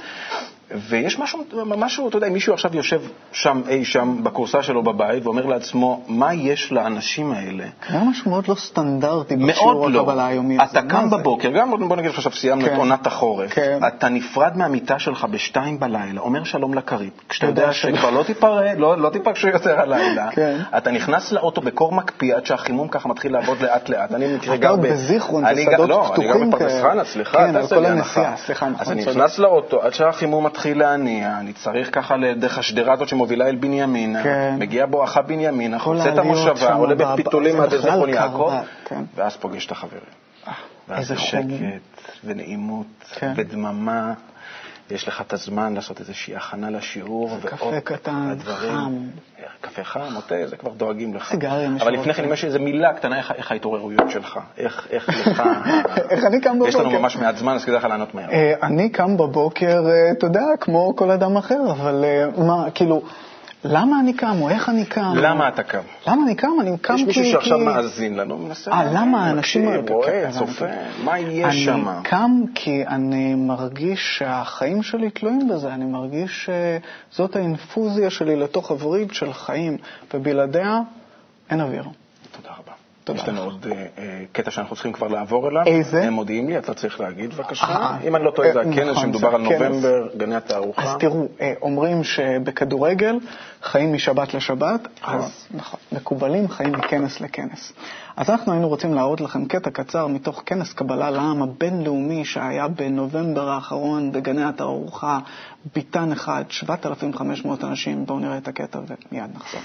ויש 0.89 1.19
משהו, 1.19 1.39
משהו, 1.65 2.09
אתה 2.09 2.17
יודע, 2.17 2.27
אם 2.27 2.33
מישהו 2.33 2.53
עכשיו 2.53 2.75
יושב 2.75 3.01
שם, 3.31 3.61
אי 3.67 3.85
שם, 3.85 4.23
בכורסה 4.23 4.63
שלו 4.63 4.83
בבית, 4.83 5.25
ואומר 5.25 5.45
לעצמו, 5.45 6.03
מה 6.07 6.33
יש 6.33 6.71
לאנשים 6.71 7.31
האלה? 7.31 7.63
היה 7.89 8.03
משהו 8.03 8.31
מאוד 8.31 8.47
לא 8.47 8.55
סטנדרטי 8.55 9.35
בשיעור 9.35 9.89
לא. 9.89 9.99
הקבלה 10.01 10.25
היומי 10.27 10.57
הזה. 10.61 10.79
אתה 10.79 10.87
קם? 10.89 11.09
בבוקר, 11.09 11.49
גם 11.49 11.87
בוא 11.87 11.95
נגיד 11.97 12.11
עכשיו 12.11 12.31
סיימנו 12.31 12.65
כן. 12.65 12.73
את 12.73 12.77
עונת 12.77 13.07
החורף, 13.07 13.51
כן. 13.53 13.79
אתה 13.87 14.09
נפרד 14.09 14.57
מהמיטה 14.57 14.99
שלך 14.99 15.23
בשתיים 15.31 15.79
בלילה, 15.79 16.21
אומר 16.21 16.43
שלום 16.43 16.73
לקריב, 16.73 17.09
כשאתה 17.29 17.45
יודע. 17.47 17.73
שכבר 17.73 18.09
לא 18.09 18.23
תיפרד, 18.23 18.75
לא, 18.77 18.97
לא 18.97 19.09
תיפגשו 19.09 19.47
יותר 19.47 19.79
הלילה, 19.79 20.31
כן. 20.31 20.57
אתה 20.77 20.91
נכנס 20.91 21.31
לאוטו 21.31 21.61
בקור 21.61 21.91
מקפיא 21.91 22.35
עד 22.35 22.45
שהחימום 22.45 22.87
ככה 22.87 23.09
מתחיל 23.09 23.33
לעבוד 23.33 23.61
לאט 23.61 23.89
לאט. 23.89 24.11
אני 24.13 24.27
במקרה 24.27 24.53
אתה 24.55 24.61
גר 24.61 24.75
בזיכרון, 24.75 25.43
בשדות 25.51 25.73
גר- 25.73 25.85
לא, 25.85 26.01
אני 26.05 26.13
פתוחים 26.13 26.49
גר 26.49 26.57
בפרדס 26.57 26.71
כאלה. 26.81 26.91
חנה, 26.91 27.03
סליחה, 27.03 27.37
כן, 27.37 27.55
על 27.55 27.61
תעשה 27.61 27.75
כל 27.75 27.81
לי 27.81 27.87
הנחה. 27.87 28.33
אז 28.79 28.91
אני. 28.91 29.01
נכנס 29.05 29.39
לאוטו 29.39 29.81
עד 29.81 29.93
שהחימום 29.93 30.45
מתחיל 30.45 30.58
להניע, 30.65 31.37
אני 31.39 31.53
צריך 31.53 31.89
ככה 31.95 32.15
דרך 32.35 32.57
השדרה 32.57 32.93
הזאת 32.93 33.07
שמובילה 33.07 33.47
אל 33.47 33.55
בנימינה, 33.55 34.23
כן. 34.23 34.55
מגיע 34.59 34.85
בואכה 34.85 35.21
בנימינה, 35.21 35.79
חוצה 35.79 36.13
את 36.13 36.17
המושבה, 36.17 36.73
עולה 36.73 36.95
ב- 36.95 37.03
בפיתולים 37.03 37.55
זה 37.55 37.63
עד 37.63 37.69
זיכרון 37.69 38.11
קר 38.11 38.15
יעקב, 38.17 38.53
כן. 38.85 39.03
ואז 39.15 39.35
פוגש 39.35 39.65
את 39.65 39.71
החברים. 39.71 40.01
ואז 40.87 41.11
איזה. 41.11 41.21
שקט 41.21 42.11
ונעימות 42.23 42.85
כן. 43.15 43.33
ודממה. 43.35 44.13
יש 44.91 45.07
לך 45.07 45.21
את 45.21 45.33
הזמן 45.33 45.73
לעשות 45.73 45.99
איזושהי 45.99 46.35
הכנה 46.35 46.69
לשיעור. 46.69 47.37
קפה 47.45 47.79
קטן, 47.83 48.29
הדברים. 48.31 48.71
חם. 48.71 49.07
קפה 49.61 49.83
חם 49.83 50.15
או 50.15 50.21
תה, 50.21 50.35
זה 50.45 50.57
כבר 50.57 50.71
דואגים 50.71 51.13
לך. 51.13 51.29
סיגריה, 51.29 51.69
מי 51.69 51.81
אבל. 51.81 51.93
לפני 51.93 52.13
כן, 52.13 52.23
אם 52.23 52.33
יש 52.33 52.45
איזו 52.45 52.59
מילה 52.59 52.93
קטנה, 52.93 53.17
איך, 53.17 53.31
איך 53.31 53.51
ההתעוררויות 53.51 54.11
שלך? 54.11 54.39
איך, 54.57 54.87
איך 54.89 55.09
לך... 55.09 55.43
איך 56.11 56.25
אני 56.25 56.41
קם 56.41 56.57
יש 56.67 56.75
לנו 56.75 56.83
בבוקר? 56.83 57.01
ממש 57.01 57.15
מעט 57.15 57.37
זמן, 57.37 57.53
אז 57.53 57.65
כדאי 57.65 57.77
לך 57.77 57.83
לענות 57.83 58.15
מהר. 58.15 58.29
אה, 58.29 58.53
אני 58.63 58.89
קם 58.89 59.17
בבוקר, 59.17 59.89
אה, 59.89 60.11
אתה 60.11 60.25
יודע, 60.25 60.45
כמו 60.59 60.95
כל 60.95 61.11
אדם 61.11 61.37
אחר, 61.37 61.71
אבל 61.71 62.05
אה, 62.05 62.43
מה, 62.43 62.71
כאילו, 62.71 63.01
למה 63.63 63.99
אני 63.99 64.13
קם 64.13 64.41
או 64.41 64.49
איך 64.49 64.69
אני 64.69 64.85
קם? 64.85 65.13
למה 65.15 65.47
אתה 65.47 65.63
קם? 65.63 65.81
למה 66.07 66.23
אני 66.23 66.35
קם? 66.35 66.51
אני 66.61 66.77
קם 66.77 66.95
יש 66.95 67.01
כי... 67.01 67.07
מישהו 67.07 67.25
שעכשיו 67.25 67.59
מאזין 67.59 68.15
לנו, 68.15 68.37
מנסה... 68.37 68.71
אה, 68.71 68.93
למה 68.93 69.25
האנשים... 69.27 69.69
מקשיב, 69.69 69.89
רואה, 69.91 70.07
כן, 70.07 70.31
צופה. 70.31 70.65
מה 71.03 71.19
יש 71.19 71.65
שם? 71.65 71.89
אני 71.89 72.03
קם 72.03 72.41
כי 72.55 72.87
אני 72.87 73.35
מרגיש 73.35 74.17
שהחיים 74.17 74.83
שלי 74.83 75.09
תלויים 75.09 75.47
בזה, 75.47 75.73
אני 75.73 75.85
מרגיש 75.85 76.49
שזאת 77.11 77.35
האינפוזיה 77.35 78.09
שלי 78.09 78.35
לתוך 78.35 78.71
הווריד 78.71 79.13
של 79.13 79.33
חיים, 79.33 79.77
ובלעדיה 80.13 80.79
אין 81.49 81.61
אוויר. 81.61 81.83
תודה 82.31 82.49
רבה. 82.49 82.78
יש 83.15 83.27
לנו. 83.27 83.41
עוד 83.41 83.67
אה, 83.71 83.85
אה, 83.97 84.23
קטע 84.31 84.51
שאנחנו 84.51 84.75
צריכים 84.75 84.93
כבר 84.93 85.07
לעבור 85.07 85.49
אליו. 85.49 85.63
איזה? 85.65 86.03
הם 86.03 86.13
מודיעים 86.13 86.49
לי, 86.49 86.57
אתה 86.57 86.73
צריך 86.73 86.99
להגיד 86.99 87.33
בבקשה. 87.33 87.65
אה, 87.65 87.97
אם 88.07 88.15
אני 88.15 88.23
לא 88.23 88.31
טועה, 88.31 88.53
זה 88.53 88.61
הכנס 88.61 88.77
נכון, 88.77 88.95
שמדובר 88.95 89.35
על. 89.35 89.41
נובמבר, 89.41 90.07
גני 90.17 90.35
התערוכה. 90.35 90.81
אז 90.81 90.95
תראו, 90.99 91.27
אומרים 91.61 92.03
שבכדורגל 92.03 93.15
חיים 93.63 93.93
משבת 93.93 94.33
לשבת, 94.33 94.87
אז 95.03 95.47
נכון, 95.51 95.79
מקובלים 95.91 96.47
חיים 96.47 96.71
מכנס 96.71 97.21
לכנס. 97.21 97.73
אז 98.17 98.29
אנחנו 98.29 98.51
היינו 98.51 98.67
רוצים 98.67 98.93
להראות 98.93 99.21
לכם 99.21 99.45
קטע 99.45 99.69
קצר 99.69 100.07
מתוך 100.07 100.43
כנס 100.45 100.73
קבלה 100.73 101.09
לעם 101.09 101.43
הבינלאומי 101.43 102.25
שהיה 102.25 102.67
בנובמבר 102.67 103.49
האחרון 103.49 104.11
בגני 104.11 104.43
התערוכה, 104.43 105.19
ביתן 105.75 106.11
אחד, 106.11 106.43
7,500 106.49 107.63
אנשים. 107.63 108.05
בואו 108.05 108.19
נראה 108.19 108.37
את 108.37 108.47
הקטע 108.47 108.79
ומיד 108.79 109.29
נחזור. 109.35 109.61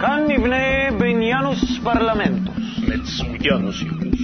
כאן 0.00 0.20
נבנה 0.28 0.90
בניינוס 0.98 1.78
פרלמנטוס, 1.84 2.78
מצוינוס 2.88 3.82
יוליוס. 3.82 4.20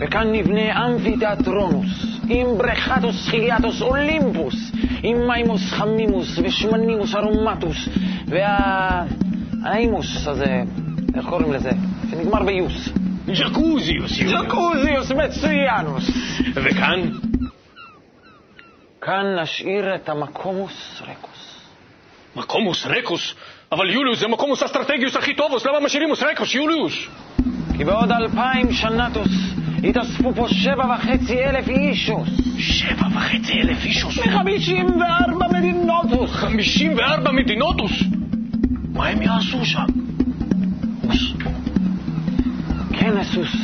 וכאן 0.00 0.32
נבנה 0.32 0.86
אמפיתיאטרונוס, 0.86 2.20
עם 2.28 2.46
בריכתוס 2.58 3.28
חיליאטוס 3.28 3.82
אולימפוס, 3.82 4.72
עם 5.02 5.16
מימוס 5.28 5.72
חמימוס 5.72 6.38
ושמנימוס 6.38 7.14
ארומטוס, 7.14 7.88
וה... 8.28 9.04
האימוס 9.64 10.26
הזה, 10.26 10.62
איך 11.14 11.26
קוראים 11.28 11.52
לזה? 11.52 11.70
שנגמר 12.10 12.42
ביוס. 12.42 12.88
ג'קוזיוס 13.26 14.18
יוליוס. 14.18 14.44
ג'קוזיוס 14.44 15.10
מצוינוס. 15.10 16.10
וכאן? 16.54 17.00
כאן 19.00 19.38
נשאיר 19.42 19.94
את 19.94 20.08
המקומוס 20.08 21.02
רקוס. 21.02 21.53
מקומוס 22.36 22.86
רקוס. 22.86 23.34
אבל 23.72 23.90
יוליוס 23.90 24.18
זה 24.18 24.28
מקומוס 24.28 24.62
אסטרטגיוס 24.62 25.16
הכי 25.16 25.34
טובוס, 25.34 25.66
למה 25.66 25.80
משאירימוס 25.80 26.22
רקוס, 26.22 26.54
יוליוס? 26.54 26.92
כי 27.76 27.84
בעוד 27.84 28.12
אלפיים 28.12 28.72
שנתוס 28.72 29.32
יתאספו 29.82 30.34
פה 30.34 30.46
שבע 30.48 30.84
וחצי 30.94 31.44
אלף 31.44 31.68
אישוס. 31.68 32.28
שבע 32.58 33.06
וחצי 33.16 33.52
אלף 33.52 33.84
אישוס. 33.84 34.18
מחמישים 34.18 34.86
וארבע 35.00 35.46
מדינותוס. 35.52 36.30
חמישים 36.30 36.96
וארבע 36.96 37.32
מדינותוס. 37.32 37.92
מה 38.92 39.06
הם 39.06 39.22
יעשו 39.22 39.64
שם? 39.64 39.86
אוס. 41.08 41.32
כנסוס 42.92 43.56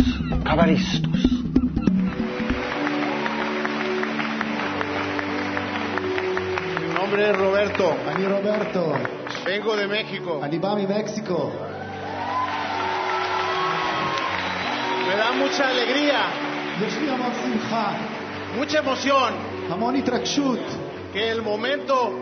קבליסטוס. 0.44 1.39
nombre 7.10 7.30
es 7.30 7.36
Roberto. 7.36 7.96
A 8.08 8.16
mí 8.16 8.24
Roberto. 8.24 8.92
Vengo 9.44 9.76
de 9.76 9.88
México. 9.88 10.40
Anibami, 10.40 10.86
México. 10.86 11.50
Me 15.08 15.16
da 15.16 15.32
mucha 15.32 15.68
alegría. 15.70 16.20
Mucha 18.56 18.78
emoción. 18.78 19.34
Que 21.12 21.30
el 21.32 21.42
momento 21.42 22.12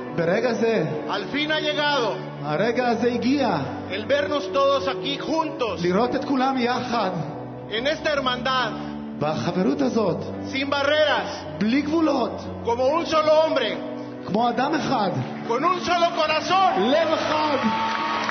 al 1.10 1.26
fin 1.26 1.52
ha 1.52 1.60
llegado. 1.60 2.16
El 3.90 4.06
vernos 4.06 4.50
todos 4.54 4.88
aquí 4.88 5.18
juntos. 5.18 5.82
En 7.68 7.86
esta 7.86 8.10
hermandad. 8.10 8.72
Sin 10.50 10.70
barreras. 10.70 11.44
Como 12.64 12.86
un 12.86 13.04
solo 13.04 13.40
hombre. 13.40 13.97
כמו 14.27 14.49
אדם 14.49 14.75
אחד, 14.75 15.11
con 15.47 15.63
un 15.63 15.79
solo 15.85 16.09
corazón, 16.15 16.91
לב 16.91 17.07
אחד, 17.13 17.57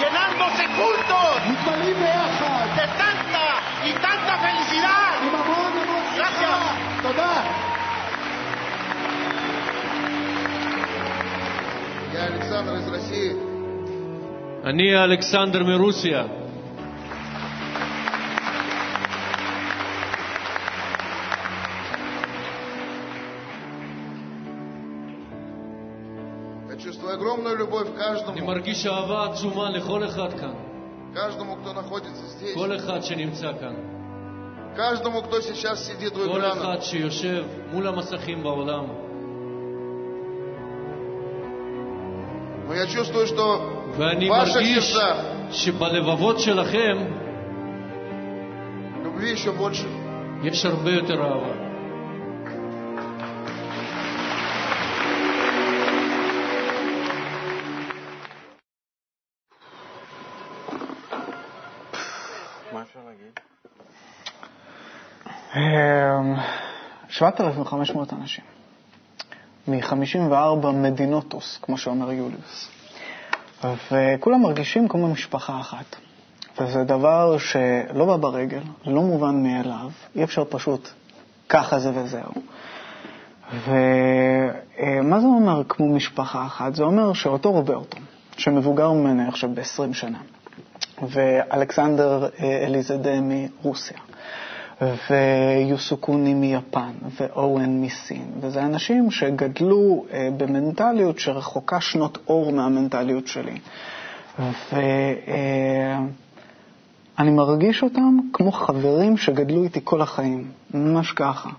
llenándose 0.00 0.66
juntos 0.78 1.40
מתמלאים 1.50 1.96
ביחד, 1.96 2.66
de 2.76 2.86
tanta 3.00 3.48
y 3.84 3.92
tanta 4.04 4.34
felicidad. 4.42 5.22
עם 5.22 5.34
המון 5.34 5.72
המון 5.82 6.04
שמחה. 6.16 6.74
תודה. 7.02 7.42
Я 12.14 12.24
Александр 12.24 12.74
из 12.74 12.88
России. 12.88 13.32
אני 14.64 15.04
אלכסנדר 15.04 15.64
מרוסיה. 15.64 16.24
Я 27.06 27.06
чувствую 27.06 27.14
огромную 27.14 27.56
любовь 27.56 27.86
к 27.86 27.96
אני 27.96 27.98
каждому, 27.98 28.46
מרגיש 28.46 28.86
אהבה 28.86 29.24
עצומה 29.26 29.70
לכל 29.70 30.04
אחד 30.04 30.32
כאן, 30.40 30.54
каждому, 31.14 31.56
кто 31.62 31.72
находится 31.72 32.26
здесь, 32.26 32.54
כל 32.54 32.76
אחד 32.76 33.02
שנמצא 33.02 33.52
כאן, 33.60 33.74
каждому, 34.76 35.22
кто 35.22 35.40
сейчас 35.40 35.86
сидит 35.86 36.16
у 36.16 36.28
כל 36.28 36.40
экрана. 36.40 36.52
אחד 36.52 36.82
שיושב 36.82 37.44
מול 37.72 37.86
המסכים 37.86 38.42
בעולם. 38.42 38.84
Но 42.68 42.74
я 42.74 42.86
чувствую, 42.86 43.26
что 43.26 43.60
ואני 43.96 44.28
в 44.28 44.32
ваших 44.32 44.56
מרגיש 44.56 44.92
сердцах 44.92 45.16
שבלבבות 45.52 46.40
שלכם 46.40 46.98
любви 49.04 49.30
еще 49.30 49.52
больше. 49.52 49.86
יש 50.42 50.64
הרבה 50.64 50.90
יותר 50.90 51.22
אהבה. 51.22 51.55
מה 62.73 62.81
אפשר 62.81 62.99
להגיד? 63.07 63.39
אמ, 65.55 66.35
7,500 67.09 68.13
אנשים. 68.13 68.43
מ-54 69.67 70.67
מדינוטוס, 70.73 71.59
כמו 71.61 71.77
שאומר 71.77 72.11
יוליוס. 72.11 72.69
וכולם 73.63 74.41
מרגישים 74.41 74.87
כמו 74.87 75.07
משפחה 75.07 75.59
אחת. 75.59 75.95
וזה 76.61 76.83
דבר 76.83 77.37
שלא 77.37 78.05
בא 78.05 78.17
ברגל, 78.17 78.61
לא 78.85 79.01
מובן 79.01 79.43
מאליו, 79.43 79.89
אי 80.15 80.23
אפשר 80.23 80.43
פשוט 80.49 80.89
ככה 81.49 81.79
זה 81.79 81.91
וזהו. 81.95 82.31
ומה 83.53 85.19
זה 85.19 85.27
אומר 85.27 85.63
כמו 85.69 85.95
משפחה 85.95 86.45
אחת? 86.45 86.75
זה 86.75 86.83
אומר 86.83 87.13
שאותו 87.13 87.51
רוברטו, 87.51 87.97
שמבוגר 88.37 88.91
ממני 88.91 89.27
עכשיו 89.27 89.49
ב-20 89.53 89.93
שנה, 89.93 90.19
ואלכסנדר 91.01 92.27
אליזדה 92.39 93.21
מרוסיה, 93.21 93.97
ויוסוקוני 94.81 96.33
מיפן, 96.33 96.91
ואורן 97.19 97.81
מסין, 97.81 98.25
וזה 98.39 98.63
אנשים 98.63 99.11
שגדלו 99.11 100.05
אה, 100.11 100.29
במנטליות 100.37 101.19
שרחוקה 101.19 101.81
שנות 101.81 102.17
אור 102.27 102.51
מהמנטליות 102.51 103.27
שלי. 103.27 103.57
ואני 107.17 107.31
מרגיש 107.31 107.83
אותם 107.83 108.17
כמו 108.33 108.51
חברים 108.51 109.17
שגדלו 109.17 109.63
איתי 109.63 109.79
כל 109.83 110.01
החיים, 110.01 110.51
ממש 110.73 111.11
ככה. 111.11 111.49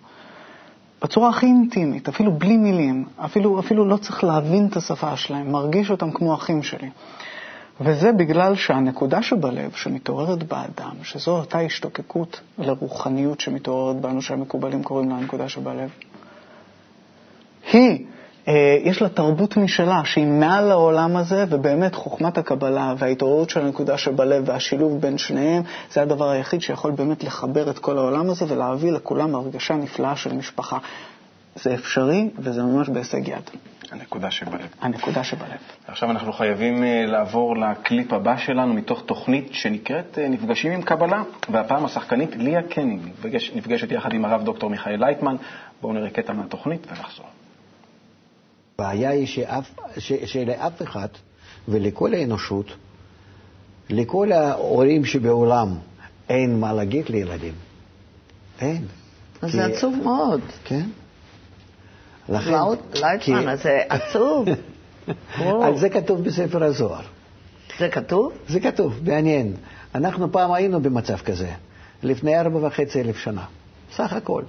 בצורה 1.02 1.28
הכי 1.28 1.47
אינטימית, 1.47 2.09
אפילו 2.09 2.33
בלי 2.33 2.57
מילים, 2.57 3.04
אפילו, 3.25 3.61
אפילו 3.61 3.85
לא 3.85 3.97
צריך 3.97 4.25
להבין 4.25 4.66
את 4.66 4.76
השפה 4.76 5.16
שלהם, 5.16 5.52
מרגיש 5.52 5.90
אותם 5.90 6.11
כמו 6.11 6.35
אחים 6.35 6.62
שלי. 6.62 6.90
וזה 7.80 8.12
בגלל 8.12 8.54
שהנקודה 8.54 9.23
שבלב 9.23 9.73
שמתעוררת 9.75 10.42
באדם, 10.42 10.94
שזו 11.02 11.30
אותה 11.30 11.61
השתוקקות 11.61 12.40
לרוחניות 12.58 13.40
שמתעוררת 13.40 13.97
בנו, 13.97 14.23
שהמקובלים 14.23 14.82
קוראים 14.82 15.08
לה 15.08 15.16
הנקודה 15.16 15.49
שבלב, 15.49 15.90
היא, 17.73 18.04
אה, 18.49 18.78
יש 18.82 19.02
לה 19.02 19.08
תרבות 19.08 19.56
משלה 19.56 20.00
שהיא 20.04 20.26
מעל 20.26 20.70
העולם 20.70 21.16
הזה, 21.16 21.44
ובאמת 21.49 21.94
חוכמת 21.94 22.38
הקבלה 22.38 22.94
וההתעוררות 22.99 23.50
של 23.50 23.61
הנקודה 23.61 23.99
שבלב 23.99 24.42
והשילוב 24.47 25.00
בין 25.00 25.18
שניהם, 25.18 25.62
זה 25.92 26.02
הדבר 26.02 26.28
היחיד 26.28 26.61
שיכול 26.61 26.90
באמת 26.90 27.25
לחבר 27.25 27.70
את 27.70 27.78
כל 27.78 27.99
העולם 27.99 28.30
הזה 28.30 28.44
ולהביא 28.49 28.92
לכולם 28.92 29.35
הרגשה 29.35 29.75
נפלאה 29.75 30.16
של 30.16 30.32
משפחה. 30.32 30.78
זה 31.62 31.75
אפשרי 31.75 32.30
וזה 32.38 32.62
ממש 32.62 32.88
בהישג 32.88 33.28
יד. 33.28 33.50
הנקודה 33.92 34.30
שבלב. 34.30 34.68
הנקודה 34.80 35.25
שבלב. 35.25 35.59
עכשיו 35.87 36.11
אנחנו 36.11 36.33
חייבים 36.33 36.85
אה, 36.85 37.04
לעבור 37.07 37.57
לקליפ 37.57 38.12
הבא 38.12 38.37
שלנו 38.37 38.75
מתוך 38.75 39.02
תוכנית 39.07 39.49
שנקראת 39.52 40.18
אה, 40.18 40.28
נפגשים 40.28 40.73
עם 40.73 40.83
קבלה, 40.83 41.23
והפעם 41.49 41.85
השחקנית 41.85 42.37
ליה 42.37 42.62
קנינג 42.62 43.02
נפגש, 43.04 43.52
נפגשת 43.54 43.92
יחד 43.92 44.12
עם 44.12 44.25
הרב 44.25 44.45
דוקטור 44.45 44.71
מיכאל 44.71 45.00
לייטמן. 45.00 45.37
בואו 45.80 45.92
נראה 45.92 46.11
קטע 46.11 46.33
מהתוכנית 46.33 46.87
ונחזור. 46.90 47.26
הבעיה 48.78 49.11
היא 49.11 49.26
שאף, 49.26 49.71
ש, 49.99 50.12
שלאף 50.12 50.83
אחד 50.83 51.09
ולכל 51.68 52.14
האנושות, 52.14 52.66
לכל 53.90 54.33
ההורים 54.33 55.04
שבעולם, 55.04 55.75
אין 56.28 56.61
מה 56.61 56.73
להגיד 56.73 57.09
לילדים. 57.09 57.54
אין. 58.61 58.85
אז 59.42 59.52
זה 59.52 59.64
עצוב 59.64 59.97
מאוד. 60.04 60.40
כן. 60.64 60.87
לכן... 62.28 62.52
לייטמן, 62.94 63.56
זה 63.56 63.78
עצוב. 63.88 64.49
על 65.64 65.78
זה 65.78 65.88
כתוב 65.88 66.25
בספר 66.25 66.64
הזוהר. 66.64 67.02
זה 67.78 67.88
כתוב? 67.88 68.32
זה 68.49 68.61
כתוב, 68.61 69.00
מעניין. 69.06 69.52
אנחנו 69.94 70.32
פעם 70.32 70.52
היינו 70.52 70.80
במצב 70.80 71.16
כזה, 71.16 71.49
לפני 72.02 72.40
ארבע 72.40 72.66
וחצי 72.66 73.00
אלף 73.00 73.16
שנה, 73.16 73.44
סך 73.96 74.12
הכל. 74.12 74.42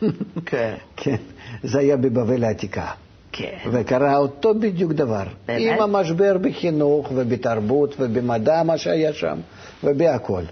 כן. 0.46 0.74
כן, 0.96 1.16
זה 1.62 1.78
היה 1.78 1.96
בבבל 1.96 2.44
העתיקה. 2.44 2.86
כן. 3.32 3.58
וקרה 3.72 4.16
אותו 4.16 4.54
בדיוק 4.54 4.92
דבר. 4.92 5.24
באמת? 5.46 5.80
עם 5.80 5.82
המשבר 5.82 6.38
בחינוך 6.40 7.12
ובתרבות 7.14 7.94
ובמדע, 7.98 8.62
מה 8.62 8.78
שהיה 8.78 9.12
שם, 9.12 9.38
ובהכול. 9.84 10.44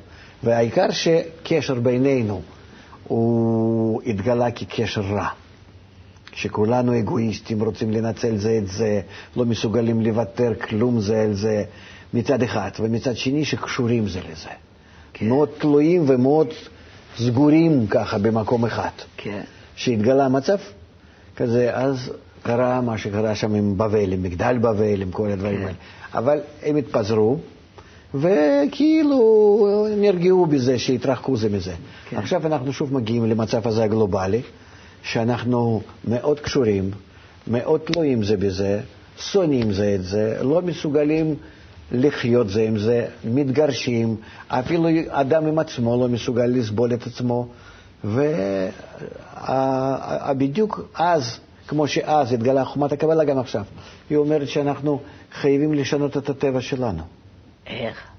והעיקר 0.43 0.91
שקשר 0.91 1.75
בינינו 1.75 2.43
הוא 3.09 4.03
התגלה 4.07 4.51
כקשר 4.51 5.01
רע. 5.01 5.29
שכולנו 6.37 6.99
אגואיסטים, 6.99 7.63
רוצים 7.63 7.91
לנצל 7.91 8.37
זה 8.37 8.59
את 8.59 8.69
זה, 8.69 9.01
לא 9.37 9.45
מסוגלים 9.45 10.01
לוותר 10.01 10.53
כלום 10.55 11.01
זה 11.01 11.23
על 11.23 11.35
זה, 11.35 11.65
מצד 12.15 12.43
אחד, 12.43 12.71
ומצד 12.81 13.17
שני 13.17 13.45
שקשורים 13.45 14.09
זה 14.09 14.21
לזה. 14.33 14.49
כן. 15.13 15.29
מאוד 15.29 15.49
תלויים 15.59 16.05
ומאוד 16.09 16.49
סגורים 17.19 17.87
ככה 17.87 18.19
במקום 18.19 18.65
אחד. 18.65 18.91
כן. 19.17 19.41
שהתגלה 19.77 20.29
מצב 20.29 20.57
כזה, 21.37 21.71
אז 21.75 22.13
קרה 22.43 22.81
מה 22.81 22.99
שקרה 22.99 23.35
שם 23.35 23.55
עם 23.55 23.79
בבל, 23.79 24.13
עם 24.13 24.23
מגדל 24.23 24.59
בבל, 24.59 25.03
עם 25.03 25.11
כל 25.11 25.31
הדברים 25.31 25.59
כן. 25.59 25.63
האלה. 25.63 25.77
אבל 26.15 26.39
הם 26.63 26.77
התפזרו, 26.77 27.39
וכאילו 28.15 29.89
נרגעו 29.97 30.47
בזה 30.47 30.79
שהתרחקו 30.79 31.37
זה 31.37 31.49
מזה. 31.49 31.73
כן. 32.11 32.17
עכשיו 32.17 32.47
אנחנו 32.47 32.73
שוב 32.73 32.95
מגיעים 32.95 33.25
למצב 33.25 33.69
הזה 33.69 33.85
הגלובלי, 33.85 34.43
שאנחנו 35.03 35.83
מאוד 36.05 36.41
קשורים, 36.41 36.91
מאוד 37.47 37.81
תלויים 37.81 38.23
זה 38.23 38.37
בזה, 38.37 38.81
שונאים 39.19 39.73
זה 39.73 39.95
את 39.95 40.05
זה, 40.05 40.39
לא 40.43 40.63
מסוגלים 40.63 41.35
לחיות 41.93 42.49
זה 42.49 42.63
עם 42.63 42.79
זה, 42.79 43.07
מתגרשים, 43.25 44.17
אפילו 44.49 44.89
אדם 45.09 45.47
עם 45.47 45.59
עצמו 45.59 46.01
לא 46.01 46.09
מסוגל 46.09 46.47
לסבול 46.47 46.95
את 46.95 47.07
עצמו, 47.07 47.49
ובדיוק 50.35 50.81
אז, 50.95 51.39
כמו 51.69 51.89
שאז 51.89 52.33
התגלה 52.33 52.65
חומת 52.65 52.93
הקבלה, 52.93 53.25
גם 53.25 53.39
עכשיו, 53.39 53.65
היא 54.11 54.19
אומרת 54.19 54.49
שאנחנו 54.49 55.01
חייבים 55.33 55.75
לשנות 55.75 56.17
את 56.17 56.29
הטבע 56.31 56.61
שלנו. 56.61 57.03
איך? 57.67 58.16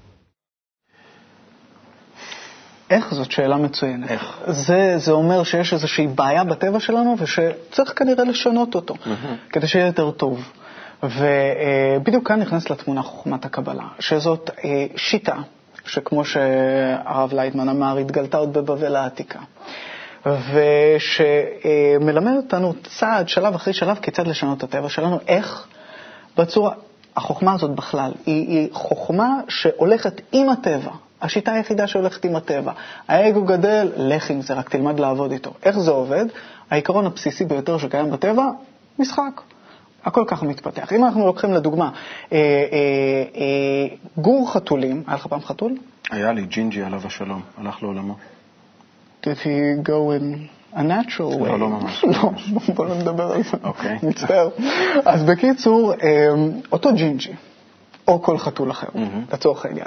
איך 2.90 3.14
זאת 3.14 3.30
שאלה 3.30 3.56
מצוינת. 3.56 4.10
איך? 4.10 4.38
זה, 4.46 4.98
זה 4.98 5.12
אומר 5.12 5.42
שיש 5.42 5.72
איזושהי 5.72 6.06
בעיה 6.06 6.44
בטבע 6.44 6.80
שלנו 6.80 7.16
ושצריך 7.18 7.92
כנראה 7.96 8.24
לשנות 8.24 8.74
אותו, 8.74 8.94
כדי 9.52 9.66
שיהיה 9.66 9.86
יותר 9.86 10.10
טוב. 10.10 10.52
ובדיוק 11.02 12.28
כאן 12.28 12.40
נכנס 12.40 12.70
לתמונה 12.70 13.02
חוכמת 13.02 13.44
הקבלה, 13.44 13.84
שזאת 13.98 14.50
אה, 14.64 14.86
שיטה, 14.96 15.36
שכמו 15.86 16.24
שהרב 16.24 17.32
לייטמן 17.32 17.68
אמר, 17.68 17.96
התגלתה 17.96 18.36
עוד 18.36 18.52
בבבל 18.52 18.96
העתיקה. 18.96 19.38
ושמלמד 20.26 22.32
אותנו 22.36 22.74
צעד, 22.82 23.28
שלב 23.28 23.54
אחרי 23.54 23.72
שלב, 23.72 23.98
כיצד 24.02 24.26
לשנות 24.26 24.58
את 24.58 24.62
הטבע 24.62 24.88
שלנו, 24.88 25.18
איך 25.28 25.66
בצורה, 26.36 26.72
החוכמה 27.16 27.52
הזאת 27.52 27.70
בכלל, 27.70 28.12
היא, 28.26 28.48
היא 28.48 28.68
חוכמה 28.72 29.40
שהולכת 29.48 30.20
עם 30.32 30.48
הטבע. 30.48 30.92
השיטה 31.22 31.52
היחידה 31.52 31.86
שהולכת 31.86 32.24
עם 32.24 32.36
הטבע. 32.36 32.72
האגו 33.08 33.44
גדל, 33.44 33.92
לך 33.96 34.30
עם 34.30 34.40
זה, 34.40 34.54
רק 34.54 34.68
תלמד 34.68 35.00
לעבוד 35.00 35.32
איתו. 35.32 35.50
איך 35.62 35.78
זה 35.78 35.90
עובד? 35.90 36.24
העיקרון 36.70 37.06
הבסיסי 37.06 37.44
ביותר 37.44 37.78
שקיים 37.78 38.10
בטבע, 38.10 38.44
משחק. 38.98 39.40
הכל 40.04 40.24
ככה 40.26 40.46
מתפתח. 40.46 40.92
אם 40.92 41.04
אנחנו 41.04 41.26
לוקחים 41.26 41.54
לדוגמה, 41.54 41.90
אה, 42.32 42.38
אה, 42.38 42.38
אה, 43.36 43.96
גור 44.18 44.52
חתולים, 44.52 45.02
היה 45.06 45.16
לך 45.16 45.26
פעם 45.26 45.40
חתול? 45.40 45.76
היה 46.10 46.32
לי 46.32 46.46
ג'ינג'י 46.46 46.82
עליו 46.82 47.00
השלום, 47.04 47.42
הלך 47.58 47.82
לעולמו. 47.82 48.14
Did 49.22 49.26
he 49.26 49.82
go 49.82 50.12
in 50.18 50.48
a 50.74 50.82
natural 50.82 51.40
way? 51.40 51.48
לא, 51.48 51.58
לא 51.58 51.68
ממש. 51.68 52.04
לא, 52.22 52.30
בוא 52.74 52.86
לא 52.86 52.94
נדבר 52.94 53.32
על 53.32 53.42
זה. 53.42 53.56
אוקיי. 53.64 53.98
מצטער. 54.02 54.48
אז 55.04 55.22
בקיצור, 55.24 55.92
אה, 56.02 56.28
אותו 56.72 56.94
ג'ינג'י. 56.94 57.32
או 58.08 58.22
כל 58.22 58.38
חתול 58.38 58.70
אחר, 58.70 58.86
לצורך 59.32 59.64
העניין. 59.64 59.86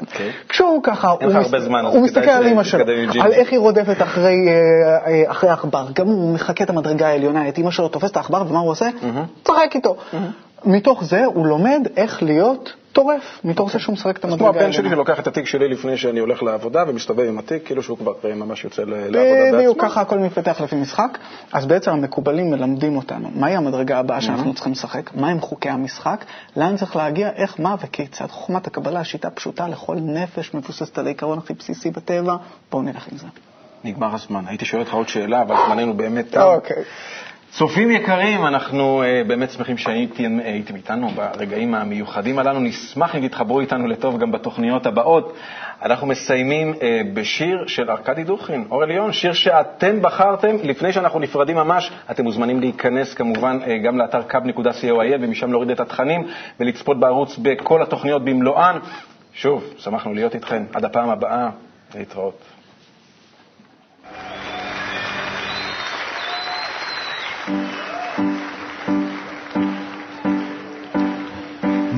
כשהוא 0.49 0.83
ככה, 0.83 1.09
הוא 1.09 1.33
מס- 1.39 1.47
זמן, 1.63 1.85
מסתכל 2.03 2.29
על 2.29 2.47
אמא 2.47 2.63
שלו. 2.63 2.79
על 3.21 3.31
איך 3.33 3.51
היא 3.51 3.59
רודפת 3.59 4.01
אחרי 4.01 4.35
אה, 4.47 4.53
אה, 5.07 5.31
אחרי 5.31 5.49
העכבר. 5.49 5.85
גם 5.93 6.07
הוא 6.07 6.33
מחקה 6.33 6.63
את 6.63 6.69
המדרגה 6.69 7.07
העליונה, 7.07 7.49
את 7.49 7.57
אמא 7.57 7.71
שלו, 7.71 7.87
תופס 7.87 8.11
את 8.11 8.17
העכבר, 8.17 8.43
ומה 8.47 8.59
הוא 8.59 8.69
עושה? 8.71 8.89
משחק 9.45 9.69
איתו. 9.75 9.95
מתוך 10.65 11.03
זה 11.03 11.25
הוא 11.25 11.45
לומד 11.45 11.87
איך 11.97 12.23
להיות 12.23 12.73
טורף, 12.93 13.39
מתוך 13.43 13.71
זה 13.71 13.79
שהוא 13.79 13.93
משחק 13.93 14.17
את 14.17 14.21
כמו 14.21 14.31
המדרגה 14.31 14.49
הבן 14.59 14.71
שלי. 14.71 14.89
שלוקח 14.89 15.19
את 15.19 15.27
התיק 15.27 15.45
שלי 15.45 15.67
לפני 15.67 15.97
שאני 15.97 16.19
הולך 16.19 16.43
לעבודה 16.43 16.83
ומסתובב 16.87 17.27
עם 17.27 17.39
התיק, 17.39 17.65
כאילו 17.65 17.83
שהוא 17.83 17.97
כבר 17.97 18.13
אה, 18.25 18.35
ממש 18.35 18.63
יוצא 18.63 18.83
לעבודה 18.83 19.19
בדיוק, 19.53 19.77
בעצמו. 19.77 19.89
ככה 19.89 20.01
הכל 20.01 20.19
מתפתח 20.19 20.61
לפי 20.61 20.75
משחק. 20.75 21.17
אז 21.53 21.65
בעצם 21.65 21.91
המקובלים 21.91 22.51
מלמדים 22.51 22.97
אותנו 22.97 23.29
מהי 23.35 23.55
המדרגה 23.55 23.99
הבאה 23.99 24.21
שאנחנו 24.21 24.53
צריכים 24.53 24.71
לשחק, 24.71 25.15
מהם 25.15 25.39
חוקי 25.39 25.69
המשחק, 25.69 26.25
לאן 26.55 26.77
צריך 26.77 26.95
להגיע, 26.95 27.29
איך, 27.35 27.59
מה 27.59 27.75
וכיצד. 27.83 28.27
חוכמת 28.27 28.67
הקבלה, 28.67 29.03
שיטה 29.03 29.29
פשוטה 29.29 29.67
לכל 29.67 29.95
נפש, 29.95 30.53
מבוססת 30.53 30.97
על 30.97 31.05
העיקרון 31.05 31.37
הכי 31.37 31.53
בסיסי 31.53 31.91
בטבע. 31.91 32.35
בואו 32.71 32.81
נלך 32.81 33.07
עם 33.11 33.17
זה. 33.17 33.27
נגמר 33.83 34.15
הזמן. 34.15 34.43
הייתי 34.47 34.65
שואל 34.65 34.81
אותך 34.81 34.93
עוד 34.93 35.07
שאלה, 35.07 35.41
אבל 35.41 35.55
זמננו 35.67 35.93
באמת. 35.93 36.37
אוקיי. 36.37 36.83
צופים 37.51 37.91
יקרים, 37.91 38.45
אנחנו 38.45 39.03
uh, 39.03 39.27
באמת 39.27 39.51
שמחים 39.51 39.77
שהייתם 39.77 40.39
uh, 40.39 40.75
איתנו 40.75 41.09
ברגעים 41.09 41.75
המיוחדים 41.75 42.39
הללו. 42.39 42.59
נשמח 42.59 43.15
אם 43.15 43.27
תתחברו 43.27 43.59
איתנו 43.59 43.87
לטוב 43.87 44.19
גם 44.19 44.31
בתוכניות 44.31 44.85
הבאות. 44.85 45.33
אנחנו 45.81 46.07
מסיימים 46.07 46.73
אה, 46.81 47.01
בשיר 47.13 47.67
של 47.67 47.91
ארכדי 47.91 48.23
דוכין, 48.23 48.65
אור 48.71 48.83
עליון, 48.83 49.13
שיר 49.13 49.33
שאתם 49.33 50.01
בחרתם. 50.01 50.55
לפני 50.63 50.93
שאנחנו 50.93 51.19
נפרדים 51.19 51.55
ממש, 51.55 51.91
אתם 52.11 52.23
מוזמנים 52.23 52.59
להיכנס 52.59 53.13
כמובן 53.13 53.59
אה, 53.67 53.77
גם 53.77 53.97
לאתר 53.97 54.21
kub.co.il 54.29 55.17
ומשם 55.21 55.51
להוריד 55.51 55.71
את 55.71 55.79
התכנים 55.79 56.27
ולצפות 56.59 56.99
בערוץ 56.99 57.37
בכל 57.37 57.81
התוכניות 57.81 58.25
במלואן. 58.25 58.79
שוב, 59.33 59.73
שמחנו 59.77 60.13
להיות 60.13 60.35
איתכם. 60.35 60.63
עד 60.73 60.85
הפעם 60.85 61.09
הבאה, 61.09 61.49
להתראות. 61.95 62.60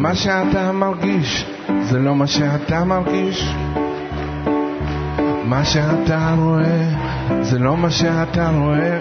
מה 0.04 0.16
שאתה 0.16 0.72
מרגיש 0.72 1.46
זה 1.82 2.00
לא 2.00 2.16
מה 2.16 2.28
שאתה 2.28 2.84
מרגיש. 2.84 3.56
מה 5.44 5.66
שאתה 5.66 6.36
רואה 6.38 6.88
זה 7.42 7.60
לא 7.60 7.78
מה 7.78 7.90
שאתה 7.92 8.50
רואה. 8.50 9.00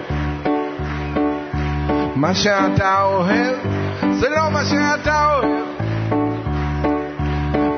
מה 2.15 2.33
שאתה 2.33 3.01
אוהב 3.01 3.55
זה 4.11 4.29
לא 4.29 4.51
מה 4.51 4.65
שאתה 4.65 5.25
אוהב. 5.25 5.63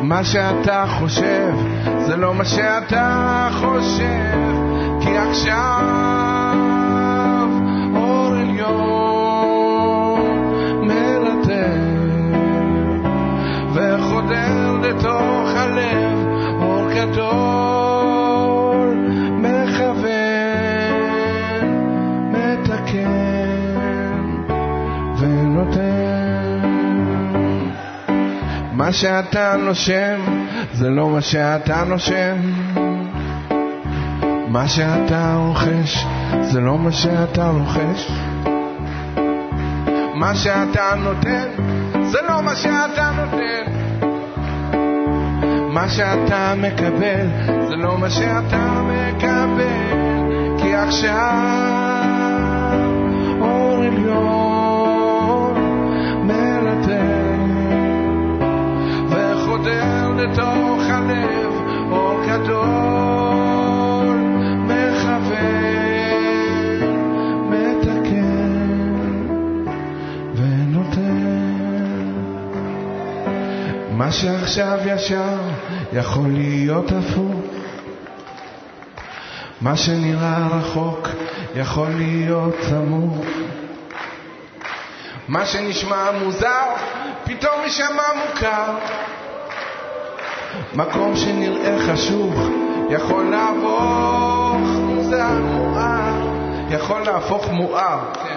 מה 0.02 0.24
שאתה 0.24 0.86
חושב 0.88 1.54
זה 2.08 2.16
לא 2.16 2.34
מה 2.34 2.46
שאתה 2.46 3.50
חושב. 3.54 4.38
כי 5.02 5.18
עכשיו 5.18 5.86
אור 7.96 8.34
עליון 8.34 9.05
לתוך 14.96 15.50
הלב 15.56 16.28
אור 16.62 16.90
גדול 16.96 18.26
מכוון 19.32 20.06
מתקן 22.32 23.66
ונותן. 25.20 26.60
מה 28.72 28.92
שאתה 28.92 29.56
נושם 29.60 30.20
זה 30.74 30.90
לא 30.90 31.10
מה 31.10 31.22
שאתה 31.22 31.84
נושם. 31.84 32.36
מה 34.48 34.68
שאתה 34.68 35.36
רוכש 35.38 36.06
זה 36.42 36.62
לא 36.62 36.78
מה 36.78 36.92
שאתה 36.92 37.50
רוכש. 37.50 38.12
מה 40.16 40.36
שאתה 40.36 40.96
נותן 40.98 41.48
זה 42.04 42.18
לא 42.30 42.42
מה 42.42 42.56
שאתה 42.56 43.12
נותן 43.16 43.65
שאתה 45.90 46.54
מקבל 46.58 47.28
זה 47.68 47.76
לא 47.76 47.98
מה 47.98 48.10
שאתה 48.10 48.82
מקבל 48.82 49.96
כי 50.58 50.76
עכשיו 50.76 51.34
אור 53.42 53.84
עליון 53.84 55.54
מרתק 56.24 57.40
וחודר 59.10 60.10
לתוך 60.16 60.82
הלב 60.90 61.54
אור 61.92 62.20
גדול 62.28 64.18
מכוון 64.60 65.36
מתקן 67.50 68.96
ונותן. 70.36 71.26
מה 73.92 74.12
שעכשיו 74.12 74.80
ישר 74.86 75.55
יכול 75.96 76.28
להיות 76.28 76.92
הפוך? 76.92 77.42
מה 79.62 79.78
שנראה 79.78 80.48
רחוק 80.48 81.08
יכול 81.56 81.88
להיות 81.90 82.56
סמוך. 82.70 83.26
מה 85.28 85.46
שנשמע 85.46 86.12
מוזר 86.24 86.66
פתאום 87.24 87.62
יישמע 87.64 88.04
מוכר. 88.28 88.74
מקום 90.74 91.16
שנראה 91.16 91.80
חשוך 91.88 92.34
יכול 92.90 93.26
להפוך 93.26 94.68
מוזר. 94.80 95.40
מואר 95.42 96.28
יכול 96.70 97.02
להפוך 97.02 97.50
מואר. 97.50 98.00
כן 98.14 98.35